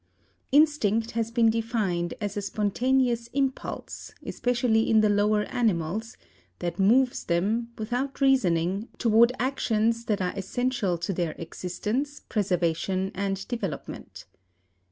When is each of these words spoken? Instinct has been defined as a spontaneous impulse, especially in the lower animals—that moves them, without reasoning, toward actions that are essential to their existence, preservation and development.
Instinct 0.51 1.11
has 1.11 1.29
been 1.29 1.51
defined 1.51 2.15
as 2.19 2.35
a 2.35 2.41
spontaneous 2.41 3.27
impulse, 3.33 4.11
especially 4.25 4.89
in 4.89 5.01
the 5.01 5.09
lower 5.09 5.43
animals—that 5.43 6.79
moves 6.79 7.25
them, 7.25 7.69
without 7.77 8.19
reasoning, 8.19 8.87
toward 8.97 9.31
actions 9.37 10.05
that 10.05 10.19
are 10.19 10.33
essential 10.35 10.97
to 10.97 11.13
their 11.13 11.33
existence, 11.33 12.19
preservation 12.19 13.11
and 13.13 13.47
development. 13.47 14.25